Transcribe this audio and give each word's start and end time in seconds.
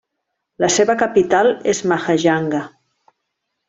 La 0.63 0.69
seva 0.77 0.95
capital 1.03 1.53
és 1.75 1.85
Mahajanga. 1.93 2.67